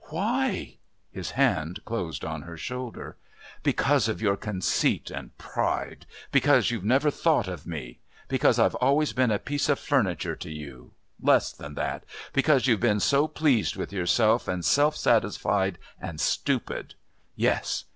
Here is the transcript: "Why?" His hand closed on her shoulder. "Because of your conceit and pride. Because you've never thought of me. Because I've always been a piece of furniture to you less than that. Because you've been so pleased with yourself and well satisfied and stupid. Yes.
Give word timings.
"Why?" 0.05 0.77
His 1.11 1.29
hand 1.37 1.85
closed 1.85 2.25
on 2.25 2.41
her 2.41 2.57
shoulder. 2.57 3.17
"Because 3.61 4.07
of 4.07 4.19
your 4.19 4.35
conceit 4.35 5.11
and 5.11 5.37
pride. 5.37 6.07
Because 6.31 6.71
you've 6.71 6.83
never 6.83 7.11
thought 7.11 7.47
of 7.47 7.67
me. 7.67 7.99
Because 8.27 8.57
I've 8.57 8.73
always 8.73 9.13
been 9.13 9.29
a 9.29 9.37
piece 9.37 9.69
of 9.69 9.77
furniture 9.77 10.35
to 10.35 10.49
you 10.49 10.93
less 11.21 11.51
than 11.51 11.75
that. 11.75 12.03
Because 12.33 12.65
you've 12.65 12.79
been 12.79 12.99
so 12.99 13.27
pleased 13.27 13.75
with 13.75 13.93
yourself 13.93 14.47
and 14.47 14.67
well 14.75 14.91
satisfied 14.91 15.77
and 16.01 16.19
stupid. 16.19 16.95
Yes. 17.35 17.83